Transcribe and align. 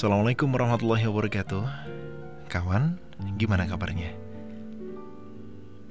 Assalamualaikum 0.00 0.48
warahmatullahi 0.56 1.04
wabarakatuh 1.12 1.60
Kawan, 2.48 2.96
gimana 3.36 3.68
kabarnya? 3.68 4.16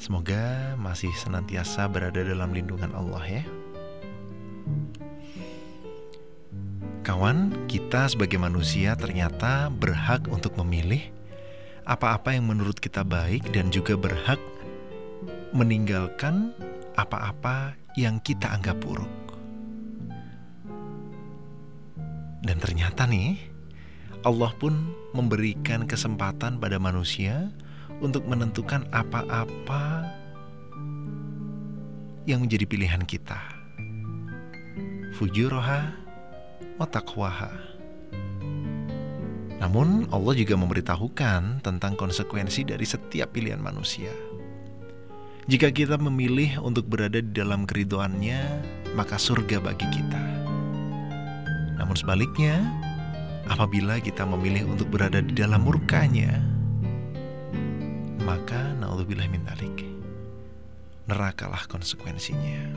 Semoga 0.02 0.74
masih 0.82 1.14
senantiasa 1.14 1.86
berada 1.86 2.18
dalam 2.26 2.50
lindungan 2.50 2.90
Allah 2.98 3.22
ya 3.30 3.44
Kawan, 7.06 7.70
kita 7.70 8.10
sebagai 8.10 8.42
manusia 8.42 8.98
ternyata 8.98 9.70
berhak 9.70 10.26
untuk 10.26 10.58
memilih 10.58 11.06
apa-apa 11.86 12.34
yang 12.34 12.50
menurut 12.50 12.82
kita 12.82 13.06
baik 13.06 13.54
dan 13.54 13.70
juga 13.70 13.94
berhak 13.94 14.42
meninggalkan 15.54 16.58
apa-apa 16.98 17.78
yang 17.94 18.18
kita 18.26 18.58
anggap 18.58 18.82
buruk. 18.82 19.38
Dan 22.42 22.58
ternyata 22.58 23.06
nih, 23.06 23.59
Allah 24.28 24.52
pun 24.60 24.92
memberikan 25.16 25.88
kesempatan 25.88 26.60
pada 26.60 26.76
manusia 26.76 27.52
untuk 28.04 28.28
menentukan 28.28 28.84
apa-apa 28.92 30.08
yang 32.28 32.44
menjadi 32.44 32.68
pilihan 32.68 33.04
kita. 33.08 33.40
Fujuroha 35.16 35.96
wa 36.80 36.88
namun 39.60 40.08
Allah 40.16 40.34
juga 40.40 40.56
memberitahukan 40.56 41.60
tentang 41.60 41.94
konsekuensi 42.00 42.64
dari 42.64 42.88
setiap 42.88 43.36
pilihan 43.36 43.60
manusia. 43.60 44.10
Jika 45.52 45.68
kita 45.76 46.00
memilih 46.00 46.64
untuk 46.64 46.88
berada 46.88 47.20
di 47.20 47.32
dalam 47.36 47.68
keridoannya, 47.68 48.40
maka 48.96 49.20
surga 49.20 49.60
bagi 49.60 49.84
kita. 49.92 50.26
Namun 51.76 51.96
sebaliknya, 52.00 52.64
apabila 53.50 53.98
kita 53.98 54.24
memilih 54.30 54.70
untuk 54.70 54.94
berada 54.94 55.20
di 55.20 55.34
dalam 55.34 55.66
murkanya, 55.66 56.38
maka 58.22 58.78
naudzubillah 58.78 59.26
min 59.28 59.44
Nerakalah 61.10 61.66
konsekuensinya. 61.66 62.70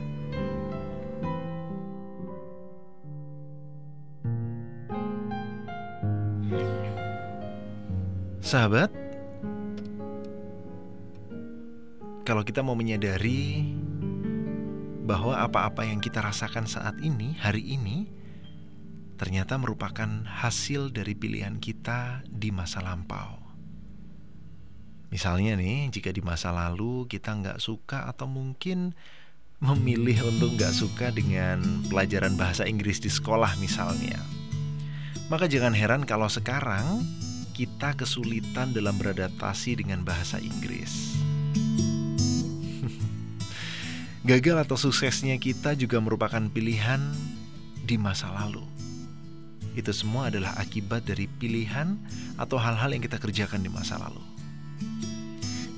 Sahabat, 8.41 8.89
kalau 12.25 12.41
kita 12.41 12.65
mau 12.65 12.73
menyadari 12.73 13.69
bahwa 15.05 15.37
apa-apa 15.37 15.85
yang 15.85 16.01
kita 16.01 16.25
rasakan 16.25 16.65
saat 16.65 16.97
ini, 17.05 17.37
hari 17.37 17.61
ini, 17.61 18.09
ternyata 19.23 19.55
merupakan 19.55 20.27
hasil 20.27 20.91
dari 20.91 21.15
pilihan 21.15 21.55
kita 21.55 22.27
di 22.27 22.51
masa 22.51 22.83
lampau. 22.83 23.39
Misalnya 25.15 25.55
nih, 25.55 25.87
jika 25.95 26.11
di 26.11 26.19
masa 26.19 26.51
lalu 26.51 27.07
kita 27.07 27.31
nggak 27.31 27.63
suka 27.63 28.03
atau 28.11 28.27
mungkin 28.27 28.91
memilih 29.63 30.27
untuk 30.27 30.59
nggak 30.59 30.75
suka 30.75 31.07
dengan 31.15 31.63
pelajaran 31.87 32.35
bahasa 32.35 32.67
Inggris 32.67 32.99
di 32.99 33.07
sekolah 33.07 33.55
misalnya, 33.63 34.19
maka 35.31 35.47
jangan 35.47 35.71
heran 35.71 36.03
kalau 36.03 36.27
sekarang 36.27 37.07
kita 37.55 37.95
kesulitan 37.95 38.75
dalam 38.75 38.99
beradaptasi 38.99 39.79
dengan 39.79 40.03
bahasa 40.03 40.35
Inggris. 40.35 41.15
Gagal 44.27 44.67
atau 44.67 44.75
suksesnya 44.75 45.39
kita 45.39 45.79
juga 45.79 46.03
merupakan 46.03 46.43
pilihan 46.51 46.99
di 47.87 47.95
masa 47.95 48.27
lalu. 48.35 48.73
Itu 49.73 49.89
semua 49.89 50.29
adalah 50.29 50.53
akibat 50.61 51.09
dari 51.09 51.25
pilihan 51.25 51.97
atau 52.37 52.61
hal-hal 52.61 52.93
yang 52.93 53.01
kita 53.01 53.17
kerjakan 53.17 53.65
di 53.65 53.69
masa 53.73 53.97
lalu. 53.97 54.21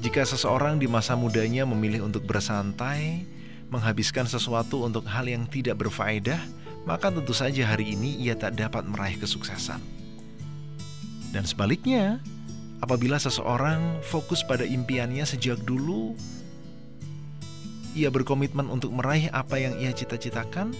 Jika 0.03 0.21
seseorang 0.21 0.77
di 0.77 0.85
masa 0.85 1.17
mudanya 1.17 1.65
memilih 1.65 2.05
untuk 2.05 2.27
bersantai, 2.27 3.25
menghabiskan 3.73 4.29
sesuatu 4.29 4.85
untuk 4.85 5.07
hal 5.09 5.25
yang 5.25 5.49
tidak 5.49 5.81
berfaedah, 5.81 6.37
maka 6.85 7.09
tentu 7.09 7.33
saja 7.33 7.65
hari 7.65 7.97
ini 7.97 8.21
ia 8.21 8.37
tak 8.37 8.59
dapat 8.59 8.85
meraih 8.85 9.17
kesuksesan. 9.17 9.81
Dan 11.33 11.43
sebaliknya, 11.47 12.21
apabila 12.85 13.17
seseorang 13.17 13.97
fokus 14.05 14.45
pada 14.45 14.61
impiannya 14.61 15.25
sejak 15.25 15.57
dulu, 15.65 16.13
ia 17.97 18.13
berkomitmen 18.13 18.69
untuk 18.69 18.93
meraih 18.93 19.33
apa 19.33 19.57
yang 19.57 19.73
ia 19.81 19.89
cita-citakan, 19.89 20.75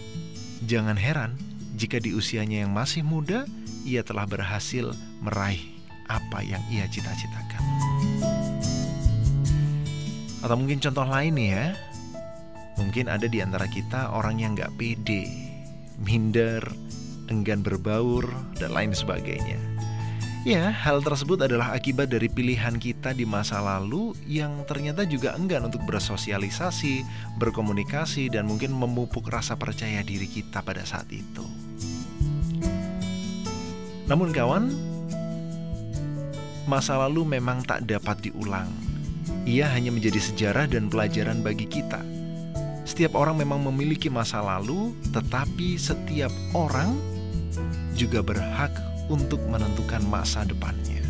jangan 0.70 1.00
heran 1.00 1.34
jika 1.76 2.00
di 2.00 2.16
usianya 2.16 2.64
yang 2.64 2.72
masih 2.72 3.04
muda, 3.04 3.44
ia 3.84 4.00
telah 4.02 4.24
berhasil 4.24 4.96
meraih 5.20 5.62
apa 6.08 6.40
yang 6.40 6.64
ia 6.72 6.88
cita-citakan. 6.88 7.62
Atau 10.40 10.56
mungkin 10.56 10.80
contoh 10.80 11.04
lain 11.04 11.36
ya, 11.36 11.76
mungkin 12.80 13.12
ada 13.12 13.28
di 13.28 13.44
antara 13.44 13.68
kita 13.68 14.16
orang 14.16 14.40
yang 14.40 14.56
gak 14.56 14.72
pede, 14.80 15.28
minder, 16.00 16.64
enggan 17.28 17.60
berbaur, 17.60 18.24
dan 18.56 18.72
lain 18.72 18.96
sebagainya. 18.96 19.60
Ya, 20.46 20.70
hal 20.70 21.02
tersebut 21.02 21.42
adalah 21.42 21.74
akibat 21.74 22.14
dari 22.14 22.30
pilihan 22.30 22.78
kita 22.78 23.18
di 23.18 23.26
masa 23.26 23.58
lalu 23.66 24.14
yang 24.30 24.62
ternyata 24.70 25.02
juga 25.02 25.34
enggan 25.34 25.66
untuk 25.66 25.82
bersosialisasi, 25.90 27.02
berkomunikasi, 27.42 28.30
dan 28.30 28.46
mungkin 28.46 28.70
memupuk 28.70 29.26
rasa 29.26 29.58
percaya 29.58 30.06
diri 30.06 30.30
kita 30.30 30.62
pada 30.62 30.86
saat 30.86 31.10
itu. 31.10 31.55
Namun 34.06 34.30
kawan, 34.30 34.70
masa 36.70 36.98
lalu 37.02 37.38
memang 37.38 37.66
tak 37.66 37.90
dapat 37.90 38.30
diulang. 38.30 38.70
Ia 39.50 39.70
hanya 39.74 39.90
menjadi 39.90 40.22
sejarah 40.22 40.70
dan 40.70 40.90
pelajaran 40.90 41.42
bagi 41.42 41.66
kita. 41.66 42.02
Setiap 42.86 43.18
orang 43.18 43.42
memang 43.42 43.66
memiliki 43.66 44.14
masa 44.14 44.46
lalu, 44.46 44.94
tetapi 45.10 45.74
setiap 45.74 46.30
orang 46.54 46.94
juga 47.98 48.22
berhak 48.22 48.70
untuk 49.10 49.42
menentukan 49.50 50.06
masa 50.06 50.46
depannya. 50.46 51.02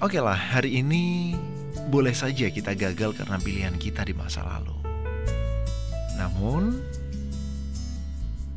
Oke 0.00 0.16
lah, 0.16 0.36
hari 0.36 0.80
ini 0.80 1.36
boleh 1.92 2.16
saja 2.16 2.48
kita 2.48 2.72
gagal 2.72 3.20
karena 3.20 3.36
pilihan 3.36 3.76
kita 3.76 4.00
di 4.00 4.16
masa 4.16 4.40
lalu. 4.48 4.72
Namun, 6.16 6.80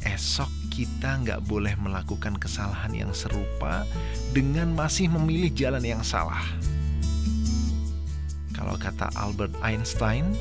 esok 0.07 0.52
kita 0.73 1.21
nggak 1.21 1.45
boleh 1.45 1.77
melakukan 1.77 2.33
kesalahan 2.41 2.89
yang 2.97 3.13
serupa 3.13 3.85
dengan 4.33 4.73
masih 4.73 5.05
memilih 5.05 5.53
jalan 5.53 5.85
yang 5.85 6.01
salah. 6.01 6.41
Kalau 8.57 8.73
kata 8.81 9.13
Albert 9.13 9.53
Einstein, 9.61 10.33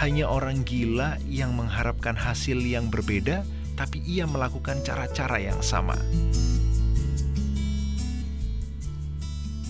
hanya 0.00 0.24
orang 0.24 0.64
gila 0.64 1.20
yang 1.28 1.52
mengharapkan 1.52 2.16
hasil 2.16 2.56
yang 2.64 2.88
berbeda 2.88 3.44
tapi 3.76 4.00
ia 4.08 4.24
melakukan 4.24 4.80
cara-cara 4.80 5.36
yang 5.36 5.60
sama. 5.60 5.94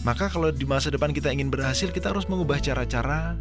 Maka 0.07 0.31
kalau 0.31 0.49
di 0.55 0.65
masa 0.65 0.89
depan 0.95 1.13
kita 1.13 1.29
ingin 1.29 1.51
berhasil, 1.51 1.91
kita 1.93 2.15
harus 2.15 2.25
mengubah 2.31 2.63
cara-cara 2.63 3.37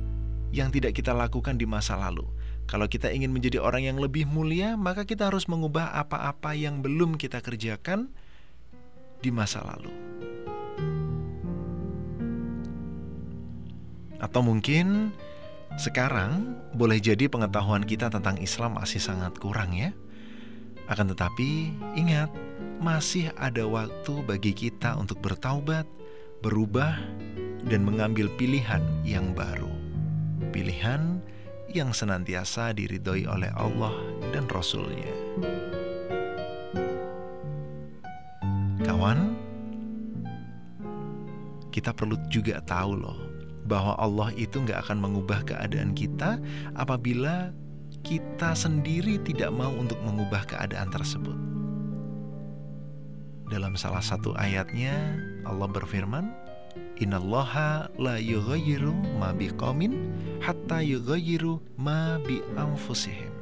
yang 0.51 0.73
tidak 0.73 0.97
kita 0.97 1.13
lakukan 1.13 1.55
di 1.55 1.63
masa 1.63 1.95
lalu. 1.95 2.27
Kalau 2.67 2.91
kita 2.91 3.07
ingin 3.15 3.31
menjadi 3.31 3.63
orang 3.63 3.87
yang 3.87 3.95
lebih 3.95 4.27
mulia, 4.27 4.75
maka 4.75 5.07
kita 5.07 5.31
harus 5.31 5.47
mengubah 5.47 5.95
apa-apa 5.95 6.51
yang 6.51 6.83
belum 6.83 7.15
kita 7.15 7.39
kerjakan 7.39 8.11
di 9.23 9.31
masa 9.31 9.63
lalu. 9.63 9.89
Atau 14.19 14.43
mungkin 14.43 15.15
sekarang 15.79 16.59
boleh 16.75 16.99
jadi 16.99 17.31
pengetahuan 17.31 17.87
kita 17.87 18.11
tentang 18.11 18.35
Islam 18.43 18.75
masih 18.75 18.99
sangat 18.99 19.39
kurang 19.39 19.71
ya. 19.71 19.95
Akan 20.91 21.07
tetapi, 21.07 21.71
ingat, 21.95 22.27
masih 22.83 23.31
ada 23.39 23.63
waktu 23.63 24.13
bagi 24.27 24.51
kita 24.51 24.99
untuk 24.99 25.23
bertaubat, 25.23 25.87
berubah, 26.43 26.99
dan 27.63 27.87
mengambil 27.87 28.27
pilihan 28.35 28.83
yang 29.07 29.31
baru. 29.31 29.71
Pilihan 30.51 31.23
yang 31.71 31.91
senantiasa 31.91 32.71
diridhoi 32.71 33.27
oleh 33.27 33.51
Allah 33.55 33.91
dan 34.31 34.47
Rasul-Nya. 34.47 35.15
Kawan, 38.87 39.35
kita 41.75 41.91
perlu 41.91 42.15
juga 42.31 42.63
tahu 42.63 42.93
loh 42.95 43.19
bahwa 43.67 43.99
Allah 43.99 44.31
itu 44.39 44.63
nggak 44.63 44.87
akan 44.87 44.97
mengubah 45.03 45.43
keadaan 45.43 45.91
kita 45.91 46.39
apabila 46.79 47.51
kita 48.07 48.55
sendiri 48.55 49.19
tidak 49.27 49.51
mau 49.51 49.75
untuk 49.75 49.99
mengubah 50.07 50.47
keadaan 50.47 50.87
tersebut. 50.87 51.35
Dalam 53.51 53.75
salah 53.75 54.03
satu 54.03 54.31
ayatnya 54.39 55.19
Allah 55.43 55.67
berfirman, 55.67 56.31
Innallaha 56.99 57.91
la 57.99 58.19
yughayyiru 58.19 58.91
ma 59.19 59.31
biqaumin 59.31 60.11
hatta 60.47 60.79
yughayyiru 60.79 61.59
ma 61.75 62.23
bi 62.23 62.39
anfusihim. 62.55 63.35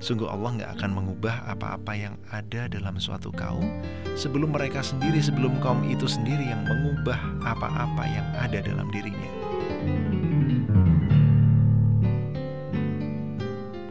Sungguh 0.00 0.24
Allah 0.24 0.56
nggak 0.56 0.70
akan 0.80 0.90
mengubah 0.96 1.44
apa-apa 1.44 1.92
yang 1.92 2.16
ada 2.32 2.72
dalam 2.72 2.96
suatu 2.96 3.28
kaum 3.28 3.84
sebelum 4.16 4.56
mereka 4.56 4.80
sendiri, 4.80 5.20
sebelum 5.20 5.60
kaum 5.60 5.84
itu 5.84 6.08
sendiri 6.08 6.48
yang 6.48 6.64
mengubah 6.64 7.20
apa-apa 7.44 8.04
yang 8.08 8.26
ada 8.40 8.64
dalam 8.64 8.88
dirinya. 8.88 9.30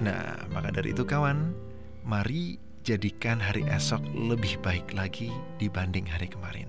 Nah, 0.02 0.50
maka 0.50 0.74
dari 0.74 0.98
itu 0.98 1.06
kawan, 1.06 1.54
mari 2.02 2.58
jadikan 2.82 3.38
hari 3.38 3.62
esok 3.70 4.02
lebih 4.18 4.58
baik 4.66 4.98
lagi 4.98 5.30
dibanding 5.62 6.10
hari 6.10 6.26
kemarin. 6.26 6.68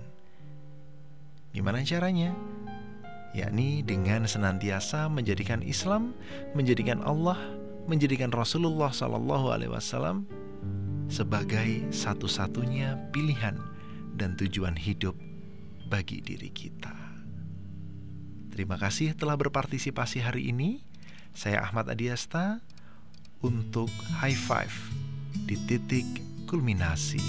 Gimana 1.57 1.81
caranya? 1.81 2.37
Yakni 3.33 3.81
dengan 3.81 4.29
senantiasa 4.29 5.09
menjadikan 5.09 5.65
Islam, 5.65 6.13
menjadikan 6.53 7.01
Allah, 7.01 7.41
menjadikan 7.89 8.29
Rasulullah 8.29 8.93
Sallallahu 8.93 9.49
Alaihi 9.49 9.73
Wasallam 9.73 10.29
sebagai 11.09 11.89
satu-satunya 11.89 12.97
pilihan 13.09 13.57
dan 14.21 14.37
tujuan 14.37 14.77
hidup 14.77 15.17
bagi 15.89 16.21
diri 16.21 16.53
kita. 16.53 16.93
Terima 18.53 18.77
kasih 18.77 19.17
telah 19.17 19.41
berpartisipasi 19.41 20.21
hari 20.21 20.53
ini. 20.53 20.85
Saya 21.33 21.65
Ahmad 21.65 21.89
Adiasta 21.89 22.61
untuk 23.41 23.89
high 24.21 24.37
five 24.37 24.73
di 25.49 25.57
titik 25.65 26.05
kulminasi. 26.45 27.25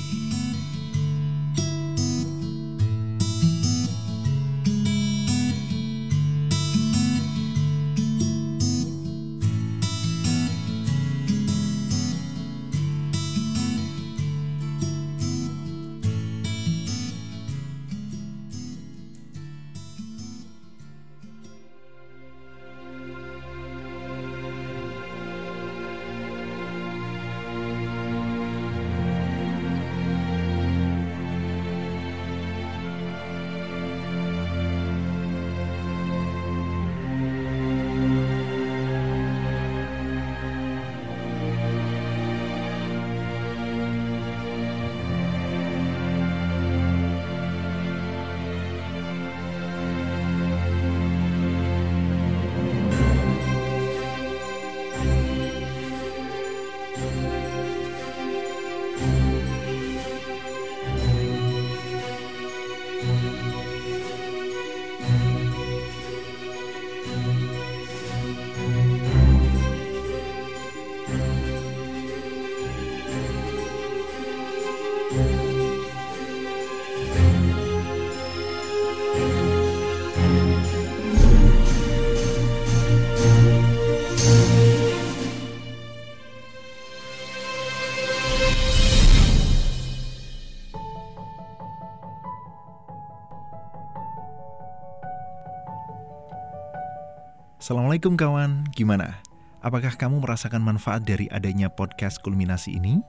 Assalamualaikum 97.64 98.20
kawan, 98.20 98.68
gimana? 98.76 99.24
Apakah 99.64 99.96
kamu 99.96 100.20
merasakan 100.20 100.60
manfaat 100.60 101.08
dari 101.08 101.32
adanya 101.32 101.72
podcast 101.72 102.20
kulminasi 102.20 102.76
ini? 102.76 103.00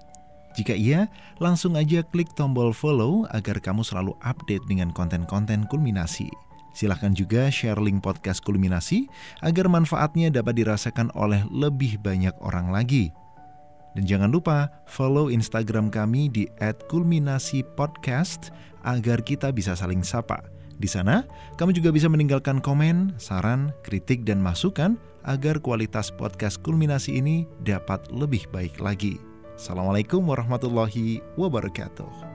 Jika 0.54 0.78
iya, 0.78 1.10
langsung 1.42 1.74
aja 1.74 2.06
klik 2.06 2.30
tombol 2.38 2.70
follow 2.70 3.26
agar 3.34 3.58
kamu 3.58 3.82
selalu 3.82 4.14
update 4.22 4.62
dengan 4.70 4.94
konten-konten 4.94 5.66
kulminasi. 5.66 6.30
Silahkan 6.70 7.10
juga 7.10 7.50
share 7.50 7.82
link 7.82 7.98
podcast 8.06 8.46
kulminasi 8.46 9.10
agar 9.42 9.66
manfaatnya 9.66 10.30
dapat 10.30 10.62
dirasakan 10.62 11.10
oleh 11.18 11.42
lebih 11.50 11.98
banyak 11.98 12.38
orang 12.38 12.70
lagi. 12.70 13.10
Dan 13.98 14.06
jangan 14.06 14.30
lupa 14.30 14.70
follow 14.86 15.34
Instagram 15.34 15.90
kami 15.90 16.30
di 16.30 16.46
@kulminasi_podcast 16.86 18.54
agar 18.86 19.18
kita 19.18 19.50
bisa 19.50 19.74
saling 19.74 20.06
sapa. 20.06 20.53
Di 20.78 20.90
sana, 20.90 21.22
kamu 21.54 21.76
juga 21.78 21.94
bisa 21.94 22.10
meninggalkan 22.10 22.58
komen, 22.58 23.14
saran, 23.16 23.70
kritik, 23.86 24.26
dan 24.26 24.42
masukan 24.42 24.98
agar 25.24 25.62
kualitas 25.62 26.12
podcast 26.12 26.60
kulminasi 26.60 27.22
ini 27.22 27.46
dapat 27.62 28.04
lebih 28.10 28.44
baik 28.50 28.82
lagi. 28.82 29.16
Assalamualaikum 29.54 30.26
warahmatullahi 30.26 31.22
wabarakatuh. 31.38 32.33